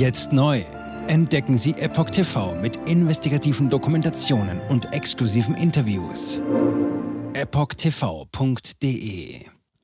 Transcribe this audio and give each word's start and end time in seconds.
Jetzt 0.00 0.32
neu. 0.32 0.64
Entdecken 1.08 1.58
Sie 1.58 1.72
Epoch 1.72 2.08
TV 2.08 2.54
mit 2.54 2.88
investigativen 2.88 3.68
Dokumentationen 3.68 4.58
und 4.70 4.94
exklusiven 4.94 5.54
Interviews. 5.54 6.40
EpochTV.de 7.34 8.64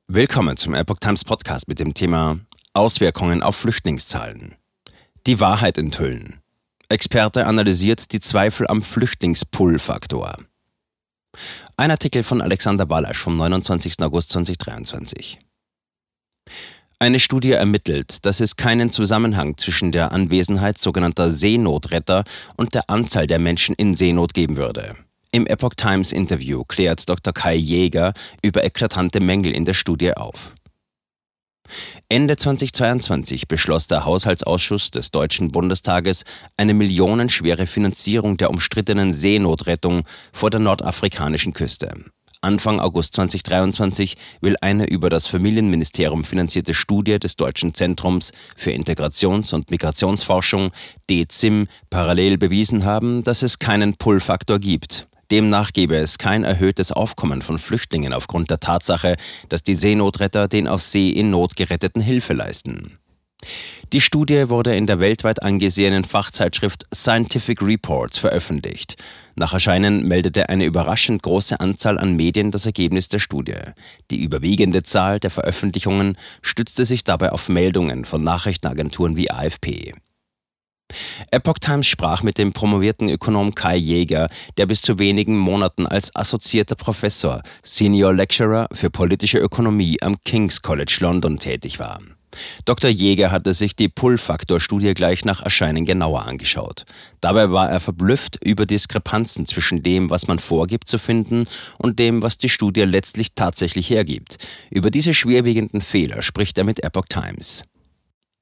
Willkommen 0.07 0.57
zum 0.57 0.73
Epoch 0.73 0.97
Times 0.97 1.23
Podcast 1.23 1.67
mit 1.67 1.79
dem 1.79 1.93
Thema 1.93 2.39
Auswirkungen 2.73 3.43
auf 3.43 3.57
Flüchtlingszahlen. 3.57 4.55
Die 5.27 5.39
Wahrheit 5.39 5.77
enthüllen. 5.77 6.41
Experte 6.89 7.45
analysiert 7.45 8.11
die 8.11 8.19
Zweifel 8.19 8.65
am 8.65 8.81
Flüchtlingspull-Faktor. 8.81 10.35
Ein 11.75 11.91
Artikel 11.91 12.23
von 12.23 12.41
Alexander 12.41 12.87
Balasch 12.87 13.19
vom 13.19 13.37
29. 13.37 14.01
August 14.01 14.31
2023. 14.31 15.37
Eine 16.99 17.19
Studie 17.19 17.51
ermittelt, 17.51 18.25
dass 18.25 18.39
es 18.39 18.55
keinen 18.55 18.89
Zusammenhang 18.89 19.55
zwischen 19.57 19.91
der 19.91 20.11
Anwesenheit 20.11 20.79
sogenannter 20.79 21.29
Seenotretter 21.29 22.23
und 22.55 22.73
der 22.73 22.89
Anzahl 22.89 23.27
der 23.27 23.37
Menschen 23.37 23.75
in 23.75 23.95
Seenot 23.95 24.33
geben 24.33 24.57
würde. 24.57 24.95
Im 25.31 25.45
Epoch 25.45 25.75
Times 25.75 26.11
Interview 26.11 26.63
klärt 26.63 27.07
Dr. 27.07 27.33
Kai 27.33 27.55
Jäger 27.55 28.13
über 28.41 28.63
eklatante 28.63 29.19
Mängel 29.19 29.53
in 29.53 29.63
der 29.65 29.75
Studie 29.75 30.17
auf. 30.17 30.55
Ende 32.09 32.35
2022 32.35 33.47
beschloss 33.47 33.85
der 33.85 34.03
Haushaltsausschuss 34.05 34.89
des 34.89 35.11
Deutschen 35.11 35.51
Bundestages 35.51 36.23
eine 36.55 36.73
millionenschwere 36.73 37.67
Finanzierung 37.67 38.37
der 38.37 38.49
umstrittenen 38.49 39.13
Seenotrettung 39.13 40.03
vor 40.33 40.49
der 40.49 40.61
nordafrikanischen 40.61 41.53
Küste. 41.53 41.93
Anfang 42.41 42.79
August 42.79 43.15
2023 43.15 44.15
will 44.41 44.55
eine 44.61 44.85
über 44.85 45.09
das 45.09 45.25
Familienministerium 45.25 46.23
finanzierte 46.23 46.75
Studie 46.75 47.17
des 47.17 47.35
Deutschen 47.35 47.73
Zentrums 47.73 48.31
für 48.55 48.71
Integrations- 48.71 49.53
und 49.53 49.71
Migrationsforschung 49.71 50.71
DZIM 51.09 51.67
parallel 51.89 52.37
bewiesen 52.37 52.85
haben, 52.85 53.23
dass 53.23 53.41
es 53.41 53.57
keinen 53.57 53.95
Pull-Faktor 53.95 54.59
gibt. 54.59 55.07
Demnach 55.31 55.73
gebe 55.73 55.97
es 55.97 56.17
kein 56.17 56.43
erhöhtes 56.43 56.91
Aufkommen 56.91 57.41
von 57.41 57.59
Flüchtlingen 57.59 58.13
aufgrund 58.13 58.49
der 58.49 58.59
Tatsache, 58.59 59.17
dass 59.49 59.63
die 59.63 59.73
Seenotretter 59.73 60.47
den 60.47 60.67
auf 60.67 60.81
See 60.81 61.09
in 61.09 61.31
Not 61.31 61.55
geretteten 61.55 62.01
Hilfe 62.01 62.33
leisten. 62.33 62.99
Die 63.93 64.01
Studie 64.01 64.49
wurde 64.49 64.75
in 64.75 64.85
der 64.85 64.99
weltweit 64.99 65.41
angesehenen 65.41 66.03
Fachzeitschrift 66.03 66.85
Scientific 66.93 67.61
Reports 67.61 68.17
veröffentlicht. 68.17 68.95
Nach 69.35 69.53
Erscheinen 69.53 70.05
meldete 70.05 70.49
eine 70.49 70.65
überraschend 70.65 71.23
große 71.23 71.59
Anzahl 71.59 71.97
an 71.97 72.15
Medien 72.17 72.51
das 72.51 72.65
Ergebnis 72.65 73.07
der 73.07 73.19
Studie. 73.19 73.53
Die 74.11 74.21
überwiegende 74.21 74.83
Zahl 74.83 75.21
der 75.21 75.29
Veröffentlichungen 75.29 76.17
stützte 76.41 76.83
sich 76.83 77.05
dabei 77.05 77.31
auf 77.31 77.47
Meldungen 77.47 78.03
von 78.03 78.23
Nachrichtenagenturen 78.23 79.15
wie 79.15 79.31
AFP. 79.31 79.93
Epoch 81.31 81.59
Times 81.59 81.87
sprach 81.87 82.23
mit 82.23 82.37
dem 82.37 82.53
promovierten 82.53 83.09
Ökonom 83.09 83.55
Kai 83.55 83.77
Jäger, 83.77 84.29
der 84.57 84.65
bis 84.65 84.81
zu 84.81 84.99
wenigen 84.99 85.37
Monaten 85.37 85.85
als 85.85 86.15
assoziierter 86.15 86.75
Professor, 86.75 87.41
Senior 87.63 88.13
Lecturer 88.13 88.67
für 88.73 88.89
politische 88.89 89.37
Ökonomie 89.37 90.01
am 90.01 90.15
King's 90.23 90.61
College 90.61 90.97
London 91.01 91.37
tätig 91.37 91.79
war. 91.79 91.99
Dr. 92.65 92.89
Jäger 92.89 93.31
hatte 93.31 93.53
sich 93.53 93.75
die 93.75 93.89
Pull-Faktor-Studie 93.89 94.93
gleich 94.93 95.25
nach 95.25 95.41
Erscheinen 95.41 95.85
genauer 95.85 96.25
angeschaut. 96.25 96.85
Dabei 97.21 97.51
war 97.51 97.69
er 97.69 97.79
verblüfft 97.79 98.37
über 98.43 98.65
Diskrepanzen 98.65 99.45
zwischen 99.45 99.83
dem, 99.83 100.09
was 100.09 100.27
man 100.27 100.39
vorgibt 100.39 100.87
zu 100.87 100.97
finden, 100.97 101.45
und 101.77 101.99
dem, 101.99 102.21
was 102.21 102.37
die 102.37 102.49
Studie 102.49 102.83
letztlich 102.83 103.33
tatsächlich 103.35 103.89
hergibt. 103.89 104.37
Über 104.69 104.91
diese 104.91 105.13
schwerwiegenden 105.13 105.81
Fehler 105.81 106.21
spricht 106.21 106.57
er 106.57 106.63
mit 106.63 106.83
Epoch 106.83 107.05
Times. 107.09 107.63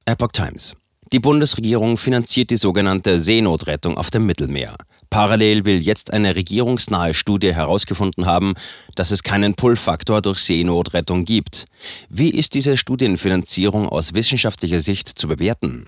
Epoch 0.06 0.32
Times. 0.32 0.76
Die 1.14 1.20
Bundesregierung 1.20 1.98
finanziert 1.98 2.50
die 2.50 2.58
sogenannte 2.58 3.20
Seenotrettung 3.20 3.98
auf 3.98 4.10
dem 4.10 4.26
Mittelmeer. 4.26 4.76
Parallel 5.12 5.64
will 5.64 5.80
jetzt 5.80 6.12
eine 6.12 6.36
regierungsnahe 6.36 7.14
Studie 7.14 7.54
herausgefunden 7.54 8.26
haben, 8.26 8.56
dass 8.96 9.12
es 9.12 9.22
keinen 9.22 9.54
Pull-Faktor 9.54 10.22
durch 10.22 10.40
Seenotrettung 10.40 11.24
gibt. 11.26 11.66
Wie 12.10 12.32
ist 12.32 12.56
diese 12.56 12.76
Studienfinanzierung 12.76 13.88
aus 13.88 14.14
wissenschaftlicher 14.14 14.80
Sicht 14.80 15.08
zu 15.08 15.28
bewerten? 15.28 15.88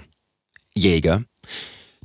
Jäger. 0.74 1.24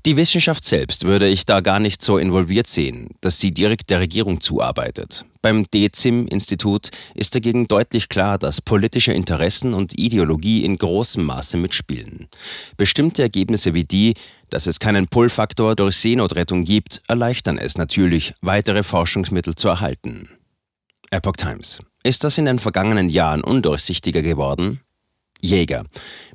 Die 0.04 0.16
Wissenschaft 0.16 0.64
selbst 0.64 1.04
würde 1.04 1.28
ich 1.28 1.46
da 1.46 1.60
gar 1.60 1.78
nicht 1.78 2.02
so 2.02 2.18
involviert 2.18 2.66
sehen, 2.66 3.10
dass 3.20 3.38
sie 3.38 3.52
direkt 3.54 3.88
der 3.90 4.00
Regierung 4.00 4.40
zuarbeitet. 4.40 5.24
Beim 5.42 5.64
DEZIM-Institut 5.72 6.90
ist 7.14 7.36
dagegen 7.36 7.68
deutlich 7.68 8.08
klar, 8.08 8.36
dass 8.36 8.60
politische 8.60 9.12
Interessen 9.12 9.74
und 9.74 9.96
Ideologie 9.96 10.64
in 10.64 10.76
großem 10.76 11.22
Maße 11.22 11.56
mitspielen. 11.56 12.26
Bestimmte 12.76 13.22
Ergebnisse 13.22 13.74
wie 13.74 13.84
die, 13.84 14.14
dass 14.50 14.66
es 14.66 14.80
keinen 14.80 15.06
Pull-Faktor 15.06 15.76
durch 15.76 15.96
Seenotrettung 15.96 16.64
gibt, 16.64 17.00
erleichtern 17.06 17.56
es 17.56 17.78
natürlich, 17.78 18.34
weitere 18.40 18.82
Forschungsmittel 18.82 19.54
zu 19.54 19.68
erhalten. 19.68 20.28
Epoch 21.12 21.36
Times. 21.36 21.78
Ist 22.02 22.24
das 22.24 22.38
in 22.38 22.46
den 22.46 22.58
vergangenen 22.58 23.08
Jahren 23.08 23.44
undurchsichtiger 23.44 24.22
geworden? 24.22 24.80
Jäger. 25.40 25.84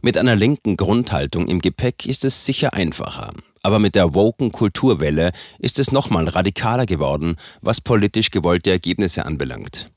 Mit 0.01 0.17
einer 0.17 0.35
linken 0.35 0.78
Grundhaltung 0.78 1.47
im 1.47 1.59
Gepäck 1.59 2.05
ist 2.05 2.23
es 2.25 2.45
sicher 2.45 2.73
einfacher. 2.73 3.34
Aber 3.67 3.79
mit 3.79 3.95
der 3.95 4.16
woken 4.16 4.53
Kulturwelle 4.53 5.33
ist 5.59 5.78
es 5.78 5.91
nochmal 5.91 6.29
radikaler 6.29 6.85
geworden, 6.85 7.35
was 7.59 7.81
politisch 7.81 8.31
gewollte 8.31 8.72
Ergebnisse 8.72 9.25
anbelangt. 9.25 9.88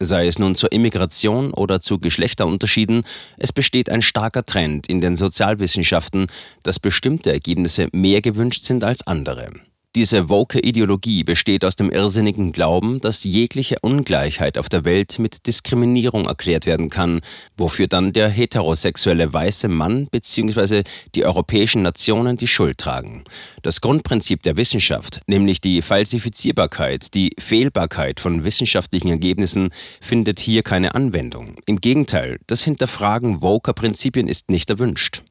Sei 0.00 0.26
es 0.26 0.40
nun 0.40 0.56
zur 0.56 0.72
Immigration 0.72 1.52
oder 1.54 1.80
zu 1.80 2.00
Geschlechterunterschieden, 2.00 3.04
es 3.38 3.52
besteht 3.52 3.90
ein 3.90 4.02
starker 4.02 4.44
Trend 4.44 4.88
in 4.88 5.00
den 5.00 5.14
Sozialwissenschaften, 5.14 6.26
dass 6.64 6.80
bestimmte 6.80 7.30
Ergebnisse 7.30 7.86
mehr 7.92 8.22
gewünscht 8.22 8.64
sind 8.64 8.82
als 8.82 9.06
andere. 9.06 9.52
Diese 9.96 10.28
woke 10.28 10.60
Ideologie 10.60 11.24
besteht 11.24 11.64
aus 11.64 11.74
dem 11.74 11.90
irrsinnigen 11.90 12.52
Glauben, 12.52 13.00
dass 13.00 13.24
jegliche 13.24 13.76
Ungleichheit 13.80 14.58
auf 14.58 14.68
der 14.68 14.84
Welt 14.84 15.18
mit 15.18 15.46
Diskriminierung 15.46 16.26
erklärt 16.26 16.66
werden 16.66 16.90
kann, 16.90 17.22
wofür 17.56 17.86
dann 17.86 18.12
der 18.12 18.28
heterosexuelle 18.28 19.32
weiße 19.32 19.68
Mann 19.68 20.06
bzw. 20.08 20.82
die 21.14 21.24
europäischen 21.24 21.80
Nationen 21.80 22.36
die 22.36 22.46
Schuld 22.46 22.76
tragen. 22.76 23.24
Das 23.62 23.80
Grundprinzip 23.80 24.42
der 24.42 24.58
Wissenschaft, 24.58 25.22
nämlich 25.28 25.62
die 25.62 25.80
Falsifizierbarkeit, 25.80 27.14
die 27.14 27.30
Fehlbarkeit 27.38 28.20
von 28.20 28.44
wissenschaftlichen 28.44 29.08
Ergebnissen, 29.08 29.70
findet 30.02 30.40
hier 30.40 30.62
keine 30.62 30.94
Anwendung. 30.94 31.56
Im 31.64 31.80
Gegenteil, 31.80 32.38
das 32.46 32.62
Hinterfragen 32.62 33.40
woker 33.40 33.72
Prinzipien 33.72 34.28
ist 34.28 34.50
nicht 34.50 34.68
erwünscht. 34.68 35.22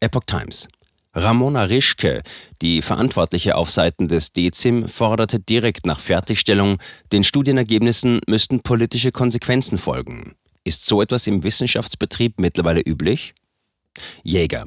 Epoch 0.00 0.24
Times 0.26 0.68
Ramona 1.18 1.62
Rischke, 1.62 2.22
die 2.60 2.82
Verantwortliche 2.82 3.56
auf 3.56 3.70
Seiten 3.70 4.06
des 4.06 4.34
DEZIM, 4.34 4.86
forderte 4.86 5.40
direkt 5.40 5.86
nach 5.86 5.98
Fertigstellung, 5.98 6.76
den 7.10 7.24
Studienergebnissen 7.24 8.20
müssten 8.28 8.60
politische 8.60 9.12
Konsequenzen 9.12 9.78
folgen. 9.78 10.34
Ist 10.62 10.84
so 10.84 11.00
etwas 11.00 11.26
im 11.26 11.42
Wissenschaftsbetrieb 11.42 12.38
mittlerweile 12.38 12.82
üblich? 12.82 13.32
Jäger. 14.24 14.66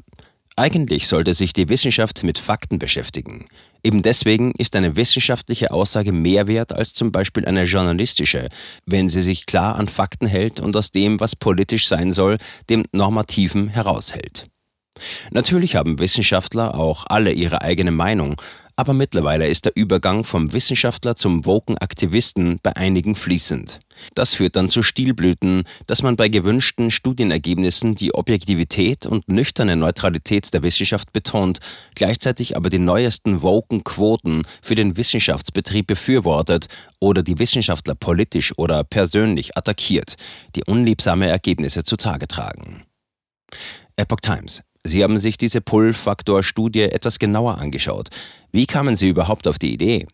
Eigentlich 0.56 1.06
sollte 1.06 1.34
sich 1.34 1.52
die 1.52 1.68
Wissenschaft 1.68 2.24
mit 2.24 2.36
Fakten 2.36 2.80
beschäftigen. 2.80 3.46
Eben 3.84 4.02
deswegen 4.02 4.50
ist 4.58 4.74
eine 4.74 4.96
wissenschaftliche 4.96 5.70
Aussage 5.70 6.10
mehr 6.10 6.48
wert 6.48 6.72
als 6.72 6.94
zum 6.94 7.12
Beispiel 7.12 7.46
eine 7.46 7.62
journalistische, 7.62 8.48
wenn 8.86 9.08
sie 9.08 9.22
sich 9.22 9.46
klar 9.46 9.76
an 9.76 9.86
Fakten 9.86 10.26
hält 10.26 10.58
und 10.58 10.74
aus 10.74 10.90
dem, 10.90 11.20
was 11.20 11.36
politisch 11.36 11.86
sein 11.86 12.12
soll, 12.12 12.38
dem 12.68 12.82
Normativen 12.90 13.68
heraushält. 13.68 14.46
Natürlich 15.30 15.76
haben 15.76 15.98
Wissenschaftler 15.98 16.74
auch 16.74 17.06
alle 17.08 17.32
ihre 17.32 17.62
eigene 17.62 17.90
Meinung, 17.90 18.36
aber 18.80 18.94
mittlerweile 18.94 19.46
ist 19.46 19.66
der 19.66 19.76
Übergang 19.76 20.24
vom 20.24 20.54
Wissenschaftler 20.54 21.14
zum 21.14 21.44
woken 21.44 21.76
Aktivisten 21.76 22.60
bei 22.62 22.74
einigen 22.76 23.14
fließend. 23.14 23.78
Das 24.14 24.32
führt 24.32 24.56
dann 24.56 24.70
zu 24.70 24.82
Stilblüten, 24.82 25.64
dass 25.86 26.02
man 26.02 26.16
bei 26.16 26.30
gewünschten 26.30 26.90
Studienergebnissen 26.90 27.94
die 27.94 28.14
Objektivität 28.14 29.04
und 29.04 29.28
nüchterne 29.28 29.76
Neutralität 29.76 30.54
der 30.54 30.62
Wissenschaft 30.62 31.12
betont, 31.12 31.58
gleichzeitig 31.94 32.56
aber 32.56 32.70
die 32.70 32.78
neuesten 32.78 33.42
woken 33.42 33.84
Quoten 33.84 34.44
für 34.62 34.76
den 34.76 34.96
Wissenschaftsbetrieb 34.96 35.86
befürwortet 35.86 36.68
oder 37.00 37.22
die 37.22 37.38
Wissenschaftler 37.38 37.94
politisch 37.94 38.56
oder 38.56 38.82
persönlich 38.82 39.58
attackiert, 39.58 40.14
die 40.56 40.64
unliebsame 40.64 41.28
Ergebnisse 41.28 41.84
zutage 41.84 42.28
tragen. 42.28 42.84
Epoch 43.96 44.20
Times 44.20 44.62
Sie 44.84 45.02
haben 45.02 45.18
sich 45.18 45.36
diese 45.36 45.60
Pull-Faktor-Studie 45.60 46.82
etwas 46.82 47.18
genauer 47.18 47.58
angeschaut. 47.58 48.08
Wie 48.50 48.66
kamen 48.66 48.96
Sie 48.96 49.08
überhaupt 49.08 49.46
auf 49.46 49.58
die 49.58 49.72
Idee? 49.72 50.06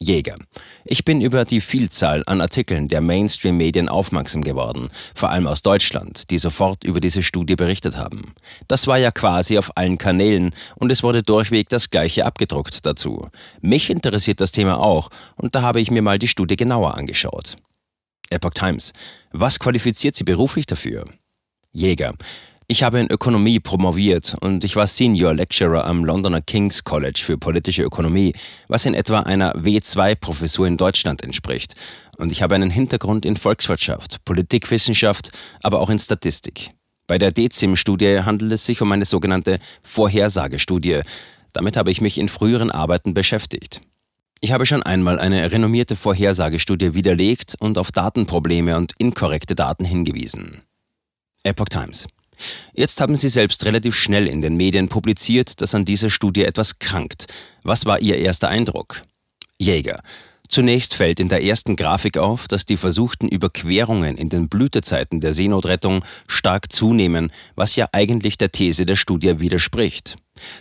Jäger. 0.00 0.36
Ich 0.84 1.04
bin 1.04 1.20
über 1.20 1.44
die 1.44 1.60
Vielzahl 1.60 2.24
an 2.26 2.40
Artikeln 2.40 2.88
der 2.88 3.00
Mainstream-Medien 3.00 3.88
aufmerksam 3.88 4.42
geworden, 4.42 4.88
vor 5.14 5.30
allem 5.30 5.46
aus 5.46 5.62
Deutschland, 5.62 6.30
die 6.30 6.38
sofort 6.38 6.82
über 6.82 7.00
diese 7.00 7.22
Studie 7.22 7.54
berichtet 7.54 7.96
haben. 7.96 8.34
Das 8.66 8.88
war 8.88 8.98
ja 8.98 9.12
quasi 9.12 9.58
auf 9.58 9.76
allen 9.76 9.98
Kanälen 9.98 10.52
und 10.74 10.90
es 10.90 11.04
wurde 11.04 11.22
durchweg 11.22 11.68
das 11.68 11.90
gleiche 11.90 12.26
abgedruckt 12.26 12.84
dazu. 12.84 13.28
Mich 13.60 13.90
interessiert 13.90 14.40
das 14.40 14.50
Thema 14.50 14.80
auch 14.80 15.08
und 15.36 15.54
da 15.54 15.62
habe 15.62 15.80
ich 15.80 15.90
mir 15.90 16.02
mal 16.02 16.18
die 16.18 16.28
Studie 16.28 16.56
genauer 16.56 16.96
angeschaut. 16.96 17.54
Epoch 18.30 18.54
Times. 18.54 18.92
Was 19.30 19.58
qualifiziert 19.58 20.16
Sie 20.16 20.24
beruflich 20.24 20.66
dafür? 20.66 21.04
Jäger. 21.70 22.14
Ich 22.72 22.82
habe 22.82 23.00
in 23.00 23.10
Ökonomie 23.10 23.60
promoviert 23.60 24.34
und 24.40 24.64
ich 24.64 24.76
war 24.76 24.86
Senior 24.86 25.34
Lecturer 25.34 25.84
am 25.84 26.06
Londoner 26.06 26.40
King's 26.40 26.82
College 26.84 27.20
für 27.22 27.36
politische 27.36 27.82
Ökonomie, 27.82 28.32
was 28.66 28.86
in 28.86 28.94
etwa 28.94 29.20
einer 29.20 29.54
W2-Professur 29.56 30.66
in 30.66 30.78
Deutschland 30.78 31.22
entspricht. 31.22 31.74
Und 32.16 32.32
ich 32.32 32.40
habe 32.40 32.54
einen 32.54 32.70
Hintergrund 32.70 33.26
in 33.26 33.36
Volkswirtschaft, 33.36 34.24
Politikwissenschaft, 34.24 35.32
aber 35.62 35.80
auch 35.80 35.90
in 35.90 35.98
Statistik. 35.98 36.70
Bei 37.06 37.18
der 37.18 37.30
DECIM-Studie 37.30 38.20
handelt 38.22 38.52
es 38.52 38.64
sich 38.64 38.80
um 38.80 38.90
eine 38.90 39.04
sogenannte 39.04 39.58
Vorhersagestudie. 39.82 41.00
Damit 41.52 41.76
habe 41.76 41.90
ich 41.90 42.00
mich 42.00 42.16
in 42.16 42.30
früheren 42.30 42.70
Arbeiten 42.70 43.12
beschäftigt. 43.12 43.82
Ich 44.40 44.52
habe 44.52 44.64
schon 44.64 44.82
einmal 44.82 45.18
eine 45.18 45.52
renommierte 45.52 45.94
Vorhersagestudie 45.94 46.94
widerlegt 46.94 47.54
und 47.58 47.76
auf 47.76 47.92
Datenprobleme 47.92 48.78
und 48.78 48.94
inkorrekte 48.96 49.54
Daten 49.54 49.84
hingewiesen. 49.84 50.62
Epoch 51.44 51.68
Times. 51.68 52.06
Jetzt 52.74 53.00
haben 53.00 53.16
Sie 53.16 53.28
selbst 53.28 53.64
relativ 53.64 53.94
schnell 53.94 54.26
in 54.26 54.42
den 54.42 54.56
Medien 54.56 54.88
publiziert, 54.88 55.60
dass 55.60 55.74
an 55.74 55.84
dieser 55.84 56.10
Studie 56.10 56.44
etwas 56.44 56.78
krankt. 56.78 57.26
Was 57.62 57.86
war 57.86 58.00
Ihr 58.00 58.18
erster 58.18 58.48
Eindruck? 58.48 59.02
Jäger. 59.58 60.00
Zunächst 60.52 60.94
fällt 60.94 61.18
in 61.18 61.30
der 61.30 61.42
ersten 61.42 61.76
Grafik 61.76 62.18
auf, 62.18 62.46
dass 62.46 62.66
die 62.66 62.76
versuchten 62.76 63.26
Überquerungen 63.26 64.18
in 64.18 64.28
den 64.28 64.50
Blütezeiten 64.50 65.18
der 65.18 65.32
Seenotrettung 65.32 66.04
stark 66.26 66.70
zunehmen, 66.70 67.32
was 67.54 67.74
ja 67.76 67.88
eigentlich 67.92 68.36
der 68.36 68.52
These 68.52 68.84
der 68.84 68.96
Studie 68.96 69.40
widerspricht. 69.40 70.16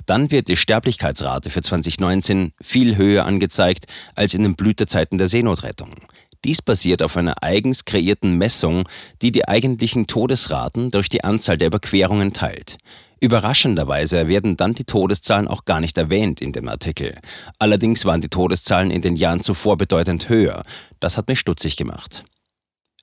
Dann 0.05 0.31
wird 0.31 0.47
die 0.47 0.55
Sterblichkeitsrate 0.55 1.49
für 1.49 1.61
2019 1.61 2.53
viel 2.61 2.95
höher 2.95 3.25
angezeigt 3.25 3.85
als 4.15 4.33
in 4.33 4.43
den 4.43 4.55
Blütezeiten 4.55 5.17
der 5.17 5.27
Seenotrettung. 5.27 5.95
Dies 6.43 6.61
basiert 6.61 7.03
auf 7.03 7.17
einer 7.17 7.43
eigens 7.43 7.85
kreierten 7.85 8.35
Messung, 8.35 8.87
die 9.21 9.31
die 9.31 9.47
eigentlichen 9.47 10.07
Todesraten 10.07 10.89
durch 10.89 11.07
die 11.07 11.23
Anzahl 11.23 11.57
der 11.57 11.67
Überquerungen 11.67 12.33
teilt. 12.33 12.77
Überraschenderweise 13.19 14.27
werden 14.27 14.57
dann 14.57 14.73
die 14.73 14.83
Todeszahlen 14.83 15.47
auch 15.47 15.65
gar 15.65 15.79
nicht 15.79 15.97
erwähnt 15.99 16.41
in 16.41 16.53
dem 16.53 16.67
Artikel. 16.67 17.19
Allerdings 17.59 18.05
waren 18.05 18.21
die 18.21 18.29
Todeszahlen 18.29 18.89
in 18.89 19.03
den 19.03 19.15
Jahren 19.15 19.41
zuvor 19.41 19.77
bedeutend 19.77 20.27
höher. 20.27 20.63
Das 20.99 21.17
hat 21.17 21.27
mich 21.27 21.39
stutzig 21.39 21.77
gemacht. 21.77 22.23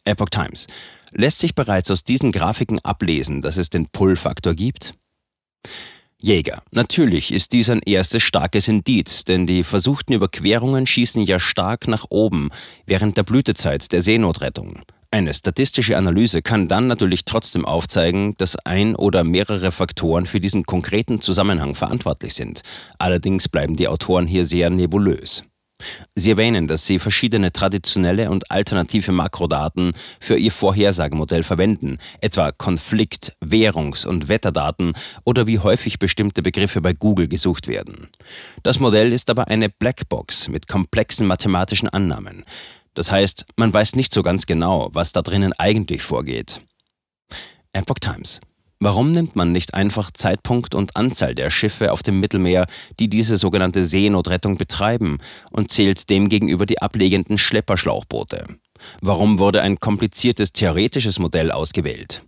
Epoch 0.04 0.30
Times. 0.30 0.66
Lässt 1.12 1.38
sich 1.38 1.54
bereits 1.54 1.90
aus 1.92 2.02
diesen 2.02 2.32
Grafiken 2.32 2.80
ablesen, 2.80 3.40
dass 3.42 3.56
es 3.56 3.70
den 3.70 3.86
Pull-Faktor 3.86 4.54
gibt? 4.54 4.94
Jäger. 6.20 6.62
Natürlich 6.72 7.32
ist 7.32 7.52
dies 7.52 7.70
ein 7.70 7.80
erstes 7.80 8.24
starkes 8.24 8.66
Indiz, 8.66 9.24
denn 9.24 9.46
die 9.46 9.62
versuchten 9.62 10.12
Überquerungen 10.12 10.86
schießen 10.86 11.22
ja 11.22 11.38
stark 11.38 11.86
nach 11.86 12.06
oben 12.10 12.50
während 12.86 13.16
der 13.16 13.22
Blütezeit 13.22 13.92
der 13.92 14.02
Seenotrettung. 14.02 14.80
Eine 15.10 15.32
statistische 15.32 15.96
Analyse 15.96 16.42
kann 16.42 16.68
dann 16.68 16.86
natürlich 16.86 17.24
trotzdem 17.24 17.64
aufzeigen, 17.64 18.34
dass 18.36 18.56
ein 18.56 18.94
oder 18.94 19.24
mehrere 19.24 19.72
Faktoren 19.72 20.26
für 20.26 20.40
diesen 20.40 20.64
konkreten 20.64 21.20
Zusammenhang 21.20 21.74
verantwortlich 21.74 22.34
sind. 22.34 22.60
Allerdings 22.98 23.48
bleiben 23.48 23.76
die 23.76 23.88
Autoren 23.88 24.26
hier 24.26 24.44
sehr 24.44 24.68
nebulös. 24.68 25.44
Sie 26.14 26.30
erwähnen, 26.30 26.66
dass 26.66 26.84
Sie 26.84 26.98
verschiedene 26.98 27.52
traditionelle 27.52 28.30
und 28.30 28.50
alternative 28.50 29.12
Makrodaten 29.12 29.92
für 30.20 30.36
Ihr 30.36 30.50
Vorhersagemodell 30.50 31.42
verwenden, 31.42 31.98
etwa 32.20 32.50
Konflikt-, 32.50 33.36
Währungs- 33.40 34.06
und 34.06 34.28
Wetterdaten 34.28 34.94
oder 35.24 35.46
wie 35.46 35.58
häufig 35.58 35.98
bestimmte 35.98 36.42
Begriffe 36.42 36.80
bei 36.80 36.92
Google 36.92 37.28
gesucht 37.28 37.68
werden. 37.68 38.08
Das 38.62 38.80
Modell 38.80 39.12
ist 39.12 39.30
aber 39.30 39.48
eine 39.48 39.68
Blackbox 39.68 40.48
mit 40.48 40.66
komplexen 40.66 41.26
mathematischen 41.26 41.88
Annahmen. 41.88 42.44
Das 42.94 43.12
heißt, 43.12 43.46
man 43.56 43.72
weiß 43.72 43.94
nicht 43.94 44.12
so 44.12 44.22
ganz 44.22 44.46
genau, 44.46 44.90
was 44.92 45.12
da 45.12 45.22
drinnen 45.22 45.52
eigentlich 45.52 46.02
vorgeht. 46.02 46.60
Epoch 47.72 48.00
Times 48.00 48.40
Warum 48.80 49.10
nimmt 49.10 49.34
man 49.34 49.50
nicht 49.50 49.74
einfach 49.74 50.12
Zeitpunkt 50.12 50.74
und 50.74 50.96
Anzahl 50.96 51.34
der 51.34 51.50
Schiffe 51.50 51.90
auf 51.90 52.04
dem 52.04 52.20
Mittelmeer, 52.20 52.66
die 53.00 53.08
diese 53.08 53.36
sogenannte 53.36 53.82
Seenotrettung 53.82 54.56
betreiben, 54.56 55.18
und 55.50 55.72
zählt 55.72 56.08
demgegenüber 56.10 56.64
die 56.64 56.80
ablegenden 56.80 57.38
Schlepperschlauchboote? 57.38 58.46
Warum 59.00 59.40
wurde 59.40 59.62
ein 59.62 59.80
kompliziertes 59.80 60.52
theoretisches 60.52 61.18
Modell 61.18 61.50
ausgewählt? 61.50 62.22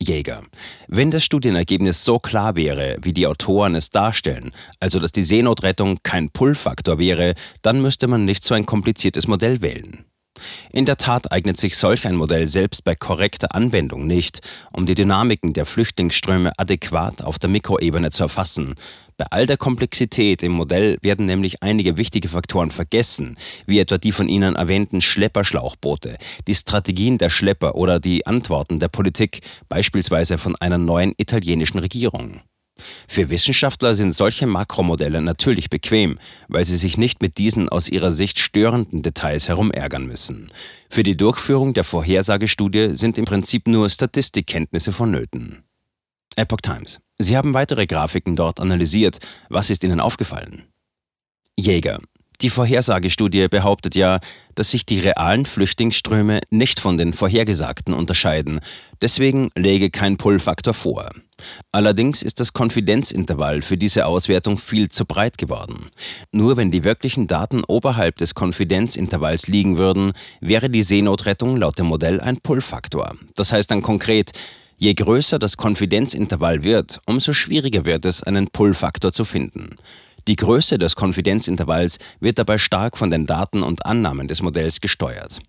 Jäger. 0.00 0.42
Wenn 0.86 1.10
das 1.10 1.24
Studienergebnis 1.24 2.04
so 2.04 2.20
klar 2.20 2.54
wäre, 2.54 2.96
wie 3.02 3.12
die 3.12 3.26
Autoren 3.26 3.74
es 3.74 3.90
darstellen, 3.90 4.52
also 4.78 5.00
dass 5.00 5.12
die 5.12 5.22
Seenotrettung 5.22 5.98
kein 6.02 6.30
Pull-Faktor 6.30 6.98
wäre, 6.98 7.34
dann 7.62 7.82
müsste 7.82 8.06
man 8.06 8.24
nicht 8.24 8.44
so 8.44 8.54
ein 8.54 8.66
kompliziertes 8.66 9.26
Modell 9.26 9.60
wählen. 9.62 10.04
In 10.72 10.84
der 10.84 10.96
Tat 10.96 11.30
eignet 11.30 11.56
sich 11.56 11.76
solch 11.76 12.06
ein 12.06 12.16
Modell 12.16 12.48
selbst 12.48 12.84
bei 12.84 12.94
korrekter 12.94 13.54
Anwendung 13.54 14.06
nicht, 14.06 14.40
um 14.72 14.86
die 14.86 14.94
Dynamiken 14.94 15.52
der 15.52 15.66
Flüchtlingsströme 15.66 16.52
adäquat 16.56 17.22
auf 17.22 17.38
der 17.38 17.50
Mikroebene 17.50 18.10
zu 18.10 18.24
erfassen. 18.24 18.74
Bei 19.16 19.26
all 19.30 19.46
der 19.46 19.56
Komplexität 19.56 20.42
im 20.42 20.52
Modell 20.52 20.98
werden 21.02 21.26
nämlich 21.26 21.62
einige 21.62 21.96
wichtige 21.96 22.28
Faktoren 22.28 22.72
vergessen, 22.72 23.36
wie 23.66 23.78
etwa 23.78 23.96
die 23.96 24.10
von 24.10 24.28
Ihnen 24.28 24.56
erwähnten 24.56 25.00
Schlepperschlauchboote, 25.00 26.18
die 26.48 26.54
Strategien 26.54 27.18
der 27.18 27.30
Schlepper 27.30 27.76
oder 27.76 28.00
die 28.00 28.26
Antworten 28.26 28.80
der 28.80 28.88
Politik, 28.88 29.42
beispielsweise 29.68 30.36
von 30.36 30.56
einer 30.56 30.78
neuen 30.78 31.14
italienischen 31.16 31.78
Regierung. 31.78 32.40
Für 33.08 33.30
Wissenschaftler 33.30 33.94
sind 33.94 34.12
solche 34.12 34.46
Makromodelle 34.46 35.20
natürlich 35.20 35.70
bequem, 35.70 36.18
weil 36.48 36.64
sie 36.64 36.76
sich 36.76 36.96
nicht 36.96 37.22
mit 37.22 37.38
diesen 37.38 37.68
aus 37.68 37.88
ihrer 37.88 38.10
Sicht 38.10 38.38
störenden 38.38 39.02
Details 39.02 39.48
herumärgern 39.48 40.06
müssen. 40.06 40.50
Für 40.90 41.02
die 41.02 41.16
Durchführung 41.16 41.74
der 41.74 41.84
Vorhersagestudie 41.84 42.94
sind 42.94 43.18
im 43.18 43.24
Prinzip 43.24 43.68
nur 43.68 43.88
Statistikkenntnisse 43.88 44.92
vonnöten. 44.92 45.64
Epoch 46.36 46.60
Times. 46.60 47.00
Sie 47.18 47.36
haben 47.36 47.54
weitere 47.54 47.86
Grafiken 47.86 48.36
dort 48.36 48.60
analysiert. 48.60 49.18
Was 49.48 49.70
ist 49.70 49.84
Ihnen 49.84 50.00
aufgefallen? 50.00 50.64
Jäger. 51.56 52.00
Die 52.40 52.50
Vorhersagestudie 52.50 53.48
behauptet 53.48 53.94
ja, 53.94 54.18
dass 54.54 54.70
sich 54.70 54.84
die 54.84 55.00
realen 55.00 55.46
Flüchtlingsströme 55.46 56.40
nicht 56.50 56.80
von 56.80 56.98
den 56.98 57.12
vorhergesagten 57.12 57.94
unterscheiden. 57.94 58.60
Deswegen 59.00 59.50
lege 59.54 59.90
kein 59.90 60.16
Pull-Faktor 60.16 60.74
vor. 60.74 61.10
Allerdings 61.72 62.22
ist 62.22 62.40
das 62.40 62.52
Konfidenzintervall 62.52 63.62
für 63.62 63.76
diese 63.76 64.06
Auswertung 64.06 64.58
viel 64.58 64.88
zu 64.88 65.04
breit 65.04 65.38
geworden. 65.38 65.90
Nur 66.32 66.56
wenn 66.56 66.70
die 66.70 66.84
wirklichen 66.84 67.26
Daten 67.26 67.62
oberhalb 67.64 68.16
des 68.16 68.34
Konfidenzintervalls 68.34 69.46
liegen 69.46 69.78
würden, 69.78 70.12
wäre 70.40 70.70
die 70.70 70.82
Seenotrettung 70.82 71.56
laut 71.56 71.78
dem 71.78 71.86
Modell 71.86 72.20
ein 72.20 72.38
Pull-Faktor. 72.38 73.14
Das 73.34 73.52
heißt 73.52 73.70
dann 73.70 73.82
konkret, 73.82 74.32
Je 74.76 74.92
größer 74.92 75.38
das 75.38 75.56
Konfidenzintervall 75.56 76.64
wird, 76.64 77.00
umso 77.06 77.32
schwieriger 77.32 77.84
wird 77.84 78.04
es, 78.04 78.22
einen 78.22 78.48
Pull-Faktor 78.48 79.12
zu 79.12 79.24
finden. 79.24 79.76
Die 80.26 80.36
Größe 80.36 80.78
des 80.78 80.96
Konfidenzintervalls 80.96 81.98
wird 82.18 82.38
dabei 82.38 82.56
stark 82.56 82.96
von 82.96 83.10
den 83.10 83.26
Daten 83.26 83.62
und 83.62 83.84
Annahmen 83.84 84.26
des 84.26 84.40
Modells 84.40 84.80
gesteuert. 84.80 85.40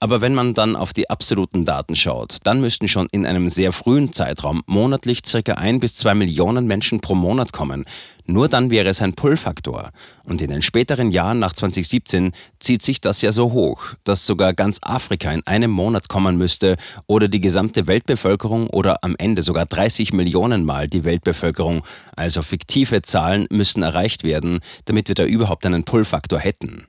Aber 0.00 0.20
wenn 0.20 0.34
man 0.34 0.54
dann 0.54 0.76
auf 0.76 0.92
die 0.92 1.10
absoluten 1.10 1.64
Daten 1.64 1.94
schaut, 1.94 2.38
dann 2.44 2.60
müssten 2.60 2.88
schon 2.88 3.08
in 3.12 3.26
einem 3.26 3.48
sehr 3.48 3.72
frühen 3.72 4.12
Zeitraum 4.12 4.62
monatlich 4.66 5.22
ca. 5.22 5.52
1 5.52 5.80
bis 5.80 5.94
2 5.94 6.14
Millionen 6.14 6.66
Menschen 6.66 7.00
pro 7.00 7.14
Monat 7.14 7.52
kommen. 7.52 7.84
Nur 8.24 8.48
dann 8.48 8.70
wäre 8.70 8.88
es 8.88 9.02
ein 9.02 9.14
Pull-Faktor. 9.14 9.90
Und 10.24 10.42
in 10.42 10.48
den 10.48 10.62
späteren 10.62 11.10
Jahren 11.10 11.38
nach 11.38 11.52
2017 11.52 12.32
zieht 12.60 12.82
sich 12.82 13.00
das 13.00 13.20
ja 13.22 13.32
so 13.32 13.52
hoch, 13.52 13.82
dass 14.04 14.26
sogar 14.26 14.54
ganz 14.54 14.78
Afrika 14.82 15.32
in 15.32 15.46
einem 15.46 15.70
Monat 15.70 16.08
kommen 16.08 16.36
müsste 16.36 16.76
oder 17.06 17.28
die 17.28 17.40
gesamte 17.40 17.86
Weltbevölkerung 17.86 18.68
oder 18.68 19.02
am 19.02 19.16
Ende 19.18 19.42
sogar 19.42 19.66
30 19.66 20.12
Millionen 20.12 20.64
Mal 20.64 20.86
die 20.86 21.04
Weltbevölkerung. 21.04 21.84
Also 22.14 22.42
fiktive 22.42 23.02
Zahlen 23.02 23.46
müssen 23.50 23.82
erreicht 23.82 24.22
werden, 24.22 24.60
damit 24.84 25.08
wir 25.08 25.14
da 25.14 25.24
überhaupt 25.24 25.66
einen 25.66 25.84
Pull-Faktor 25.84 26.38
hätten. 26.38 26.86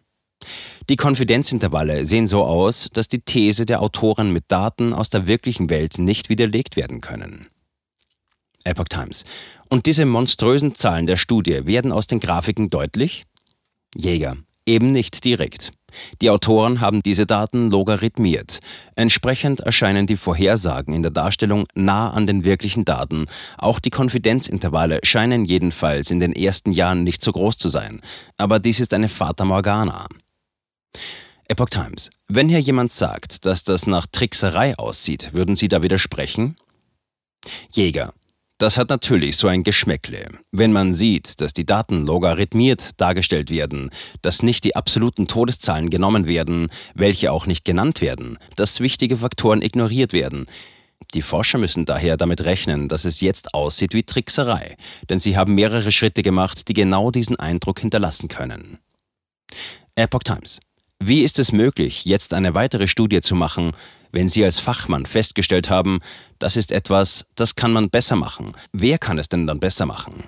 Die 0.89 0.95
Konfidenzintervalle 0.95 2.05
sehen 2.05 2.27
so 2.27 2.43
aus, 2.43 2.89
dass 2.91 3.07
die 3.07 3.21
These 3.21 3.65
der 3.65 3.81
Autoren 3.81 4.31
mit 4.31 4.45
Daten 4.47 4.93
aus 4.93 5.09
der 5.09 5.27
wirklichen 5.27 5.69
Welt 5.69 5.97
nicht 5.97 6.29
widerlegt 6.29 6.75
werden 6.75 7.01
können. 7.01 7.47
Epoch 8.63 8.85
Times. 8.89 9.25
Und 9.69 9.85
diese 9.85 10.05
monströsen 10.05 10.75
Zahlen 10.75 11.07
der 11.07 11.17
Studie 11.17 11.65
werden 11.65 11.91
aus 11.91 12.07
den 12.07 12.19
Grafiken 12.19 12.69
deutlich? 12.69 13.23
Jäger. 13.95 14.35
Eben 14.65 14.91
nicht 14.91 15.25
direkt. 15.25 15.71
Die 16.21 16.29
Autoren 16.29 16.79
haben 16.79 17.03
diese 17.03 17.25
Daten 17.25 17.69
logarithmiert. 17.69 18.59
Entsprechend 18.95 19.59
erscheinen 19.59 20.07
die 20.07 20.15
Vorhersagen 20.15 20.93
in 20.93 21.01
der 21.01 21.12
Darstellung 21.12 21.65
nah 21.75 22.12
an 22.12 22.25
den 22.25 22.45
wirklichen 22.45 22.85
Daten. 22.85 23.25
Auch 23.57 23.79
die 23.79 23.89
Konfidenzintervalle 23.89 25.00
scheinen 25.03 25.45
jedenfalls 25.45 26.12
in 26.12 26.19
den 26.19 26.33
ersten 26.33 26.71
Jahren 26.71 27.03
nicht 27.03 27.21
so 27.21 27.31
groß 27.31 27.57
zu 27.57 27.69
sein. 27.69 28.01
Aber 28.38 28.59
dies 28.59 28.79
ist 28.79 28.93
eine 28.93 29.09
Fata 29.09 29.45
Morgana. 29.45 30.07
Epoch 31.47 31.69
Times. 31.69 32.09
Wenn 32.27 32.50
hier 32.50 32.59
jemand 32.59 32.91
sagt, 32.91 33.45
dass 33.45 33.63
das 33.63 33.85
nach 33.85 34.07
Trickserei 34.07 34.77
aussieht, 34.77 35.33
würden 35.33 35.55
Sie 35.55 35.67
da 35.67 35.83
widersprechen? 35.83 36.55
Jäger. 37.71 38.13
Das 38.59 38.77
hat 38.77 38.89
natürlich 38.89 39.35
so 39.35 39.47
ein 39.50 39.63
Geschmäckle. 39.63 40.25
Wenn 40.51 40.71
man 40.71 40.93
sieht, 40.93 41.41
dass 41.41 41.51
die 41.53 41.65
Daten 41.65 42.05
logarithmiert 42.05 42.91
dargestellt 43.01 43.50
werden, 43.50 43.89
dass 44.21 44.41
nicht 44.43 44.63
die 44.63 44.75
absoluten 44.75 45.27
Todeszahlen 45.27 45.89
genommen 45.89 46.27
werden, 46.27 46.69
welche 46.93 47.31
auch 47.33 47.45
nicht 47.45 47.65
genannt 47.65 48.00
werden, 48.00 48.38
dass 48.55 48.79
wichtige 48.79 49.17
Faktoren 49.17 49.62
ignoriert 49.62 50.13
werden, 50.13 50.45
Die 51.13 51.21
Forscher 51.21 51.57
müssen 51.57 51.85
daher 51.85 52.17
damit 52.17 52.43
rechnen, 52.43 52.88
dass 52.88 53.05
es 53.05 53.21
jetzt 53.21 53.53
aussieht 53.53 53.93
wie 53.93 54.03
Trickserei, 54.03 54.75
denn 55.09 55.19
sie 55.19 55.38
haben 55.38 55.53
mehrere 55.53 55.91
Schritte 55.91 56.21
gemacht, 56.23 56.67
die 56.67 56.73
genau 56.73 57.12
diesen 57.12 57.35
Eindruck 57.38 57.79
hinterlassen 57.79 58.29
können. 58.29 58.79
Epoch 59.95 60.23
Times. 60.23 60.59
Wie 61.05 61.24
ist 61.24 61.38
es 61.38 61.51
möglich, 61.51 62.05
jetzt 62.05 62.33
eine 62.33 62.55
weitere 62.55 62.88
Studie 62.88 63.19
zu 63.19 63.36
machen, 63.36 63.74
wenn 64.13 64.29
Sie 64.29 64.41
als 64.45 64.60
Fachmann 64.60 65.05
festgestellt 65.05 65.69
haben, 65.69 66.00
das 66.39 66.55
ist 66.55 66.72
etwas, 66.72 67.25
das 67.36 67.55
kann 67.55 67.74
man 67.74 67.89
besser 67.89 68.15
machen? 68.15 68.53
Wer 68.72 68.98
kann 69.00 69.19
es 69.19 69.27
denn 69.27 69.45
dann 69.45 69.60
besser 69.60 69.86
machen? 69.86 70.24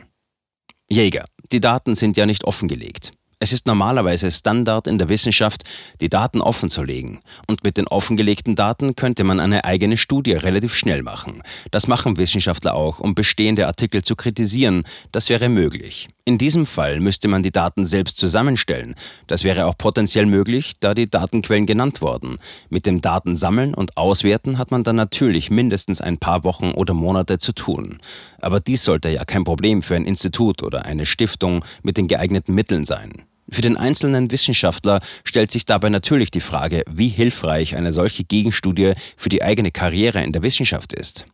Jäger. 0.90 1.24
Die 1.54 1.62
Daten 1.62 1.96
sind 1.96 2.18
ja 2.18 2.26
nicht 2.26 2.44
offengelegt. 2.44 3.12
Es 3.40 3.54
ist 3.54 3.68
normalerweise 3.68 4.30
Standard 4.30 4.88
in 4.88 4.98
der 4.98 5.08
Wissenschaft, 5.08 5.64
die 6.02 6.10
Daten 6.10 6.42
offen 6.42 6.70
zu 6.70 6.84
legen. 6.84 7.22
Und 7.48 7.64
mit 7.64 7.78
den 7.78 7.88
offengelegten 7.88 8.58
Daten 8.58 8.98
könnte 8.98 9.24
man 9.24 9.40
eine 9.40 9.64
eigene 9.64 9.96
Studie 9.96 10.34
relativ 10.34 10.76
schnell 10.76 11.04
machen. 11.04 11.42
Das 11.72 11.88
machen 11.88 12.18
Wissenschaftler 12.18 12.74
auch, 12.74 13.00
um 13.00 13.16
bestehende 13.16 13.68
Artikel 13.68 14.04
zu 14.04 14.18
kritisieren. 14.18 14.84
Das 15.14 15.30
wäre 15.30 15.48
möglich. 15.48 16.10
In 16.28 16.40
diesem 16.40 16.66
Fall 16.66 17.02
müsste 17.02 17.28
man 17.28 17.44
die 17.44 17.52
Daten 17.52 17.86
selbst 17.86 18.18
zusammenstellen. 18.18 18.96
Das 19.28 19.44
wäre 19.44 19.68
auch 19.68 19.78
potenziell 19.78 20.26
möglich, 20.26 20.74
da 20.80 20.96
die 20.96 21.08
Datenquellen 21.08 21.68
genannt 21.68 22.02
wurden. 22.02 22.40
Mit 22.68 22.88
dem 22.88 23.00
Datensammeln 23.00 23.76
und 23.76 23.96
Auswerten 23.96 24.58
hat 24.58 24.72
man 24.72 24.84
dann 24.84 24.96
natürlich 24.96 25.52
mindestens 25.52 26.02
ein 26.02 26.18
paar 26.18 26.44
Wochen 26.44 26.72
oder 26.72 26.96
Monate 26.96 27.38
zu 27.38 27.54
tun. 27.54 28.00
Aber 28.42 28.60
dies 28.60 28.84
sollte 28.84 29.10
ja 29.10 29.24
kein 29.24 29.44
Problem 29.44 29.84
für 29.84 29.96
ein 29.96 30.08
Institut 30.08 30.64
oder 30.64 30.86
eine 30.86 31.06
Stiftung 31.06 31.64
mit 31.84 31.96
den 31.96 32.08
geeigneten 32.08 32.56
Mitteln 32.56 32.86
sein. 32.86 33.22
Für 33.48 33.62
den 33.62 33.78
einzelnen 33.78 34.32
Wissenschaftler 34.32 35.02
stellt 35.24 35.52
sich 35.52 35.66
dabei 35.66 35.90
natürlich 35.90 36.32
die 36.32 36.42
Frage, 36.42 36.84
wie 36.90 37.10
hilfreich 37.10 37.76
eine 37.76 37.92
solche 37.92 38.24
Gegenstudie 38.24 38.94
für 39.16 39.30
die 39.30 39.44
eigene 39.44 39.70
Karriere 39.70 40.24
in 40.24 40.32
der 40.32 40.42
Wissenschaft 40.42 40.92
ist. 40.94 41.26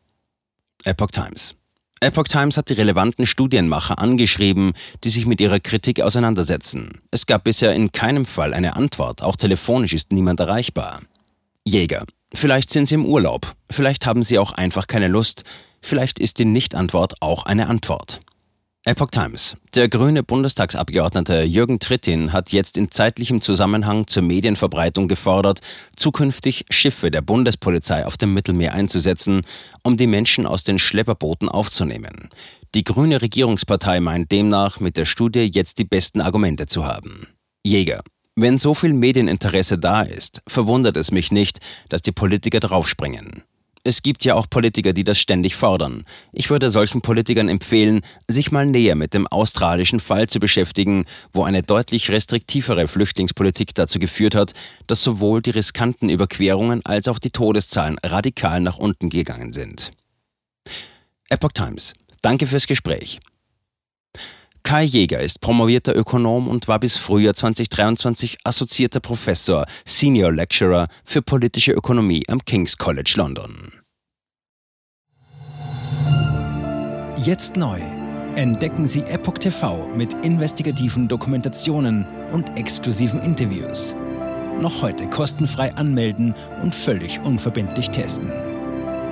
Epoch 0.83 1.11
Times. 1.11 1.55
Epoch 2.03 2.27
Times 2.27 2.57
hat 2.57 2.69
die 2.69 2.73
relevanten 2.73 3.27
Studienmacher 3.27 3.99
angeschrieben, 3.99 4.73
die 5.03 5.11
sich 5.11 5.27
mit 5.27 5.39
ihrer 5.39 5.59
Kritik 5.59 6.01
auseinandersetzen. 6.01 6.99
Es 7.11 7.27
gab 7.27 7.43
bisher 7.43 7.75
in 7.75 7.91
keinem 7.91 8.25
Fall 8.25 8.55
eine 8.55 8.75
Antwort, 8.75 9.21
auch 9.21 9.35
telefonisch 9.35 9.93
ist 9.93 10.11
niemand 10.11 10.39
erreichbar. 10.39 11.01
Jäger. 11.63 12.05
Vielleicht 12.33 12.71
sind 12.71 12.87
Sie 12.87 12.95
im 12.95 13.05
Urlaub, 13.05 13.53
vielleicht 13.69 14.07
haben 14.07 14.23
Sie 14.23 14.39
auch 14.39 14.51
einfach 14.51 14.87
keine 14.87 15.09
Lust, 15.09 15.43
vielleicht 15.79 16.17
ist 16.17 16.39
die 16.39 16.45
Nichtantwort 16.45 17.21
auch 17.21 17.45
eine 17.45 17.67
Antwort. 17.67 18.19
Epoch 18.83 19.11
Times. 19.11 19.55
Der 19.75 19.89
grüne 19.89 20.23
Bundestagsabgeordnete 20.23 21.43
Jürgen 21.43 21.77
Trittin 21.77 22.33
hat 22.33 22.51
jetzt 22.51 22.77
in 22.77 22.89
zeitlichem 22.89 23.39
Zusammenhang 23.39 24.07
zur 24.07 24.23
Medienverbreitung 24.23 25.07
gefordert, 25.07 25.59
zukünftig 25.95 26.65
Schiffe 26.71 27.11
der 27.11 27.21
Bundespolizei 27.21 28.07
auf 28.07 28.17
dem 28.17 28.33
Mittelmeer 28.33 28.73
einzusetzen, 28.73 29.41
um 29.83 29.97
die 29.97 30.07
Menschen 30.07 30.47
aus 30.47 30.63
den 30.63 30.79
Schlepperbooten 30.79 31.47
aufzunehmen. 31.47 32.29
Die 32.73 32.83
grüne 32.83 33.21
Regierungspartei 33.21 33.99
meint 33.99 34.31
demnach, 34.31 34.79
mit 34.79 34.97
der 34.97 35.05
Studie 35.05 35.51
jetzt 35.53 35.77
die 35.77 35.85
besten 35.85 36.19
Argumente 36.19 36.65
zu 36.65 36.83
haben. 36.83 37.27
Jäger. 37.63 38.01
Wenn 38.35 38.57
so 38.57 38.73
viel 38.73 38.93
Medieninteresse 38.93 39.77
da 39.77 40.01
ist, 40.01 40.41
verwundert 40.47 40.97
es 40.97 41.11
mich 41.11 41.31
nicht, 41.31 41.59
dass 41.89 42.01
die 42.01 42.13
Politiker 42.13 42.59
draufspringen. 42.59 43.43
Es 43.83 44.03
gibt 44.03 44.25
ja 44.25 44.35
auch 44.35 44.47
Politiker, 44.49 44.93
die 44.93 45.03
das 45.03 45.17
ständig 45.17 45.55
fordern. 45.55 46.05
Ich 46.31 46.49
würde 46.49 46.69
solchen 46.69 47.01
Politikern 47.01 47.49
empfehlen, 47.49 48.01
sich 48.27 48.51
mal 48.51 48.65
näher 48.65 48.95
mit 48.95 49.13
dem 49.13 49.25
australischen 49.27 49.99
Fall 49.99 50.27
zu 50.27 50.39
beschäftigen, 50.39 51.05
wo 51.33 51.43
eine 51.43 51.63
deutlich 51.63 52.11
restriktivere 52.11 52.87
Flüchtlingspolitik 52.87 53.73
dazu 53.73 53.97
geführt 53.97 54.35
hat, 54.35 54.53
dass 54.85 55.01
sowohl 55.01 55.41
die 55.41 55.49
riskanten 55.49 56.09
Überquerungen 56.09 56.85
als 56.85 57.07
auch 57.07 57.17
die 57.17 57.31
Todeszahlen 57.31 57.97
radikal 58.03 58.61
nach 58.61 58.77
unten 58.77 59.09
gegangen 59.09 59.51
sind. 59.51 59.91
Epoch 61.29 61.53
Times. 61.53 61.93
Danke 62.21 62.45
fürs 62.45 62.67
Gespräch. 62.67 63.19
Kai 64.71 64.83
Jäger 64.83 65.19
ist 65.19 65.41
promovierter 65.41 65.93
Ökonom 65.97 66.47
und 66.47 66.69
war 66.69 66.79
bis 66.79 66.95
Frühjahr 66.95 67.33
2023 67.33 68.37
assoziierter 68.45 69.01
Professor, 69.01 69.65
Senior 69.83 70.31
Lecturer 70.31 70.87
für 71.03 71.21
politische 71.21 71.73
Ökonomie 71.73 72.23
am 72.29 72.39
King's 72.45 72.77
College 72.77 73.15
London. 73.17 73.73
Jetzt 77.17 77.57
neu. 77.57 77.81
Entdecken 78.35 78.85
Sie 78.85 79.01
Epoch 79.01 79.39
TV 79.39 79.89
mit 79.93 80.13
investigativen 80.23 81.09
Dokumentationen 81.09 82.05
und 82.31 82.57
exklusiven 82.57 83.21
Interviews. 83.23 83.97
Noch 84.61 84.81
heute 84.81 85.05
kostenfrei 85.09 85.75
anmelden 85.75 86.33
und 86.63 86.73
völlig 86.73 87.19
unverbindlich 87.19 87.89
testen. 87.89 88.50